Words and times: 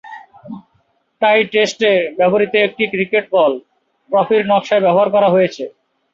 টাই 1.21 1.39
টেস্টে 1.51 1.91
ব্যবহৃত 2.17 2.53
একটি 2.67 2.83
ক্রিকেট 2.93 3.25
বল 3.35 3.53
ট্রফির 4.09 4.43
নকশায় 4.51 4.83
ব্যবহার 4.85 5.07
করা 5.15 5.29
হয়েছে। 5.35 5.63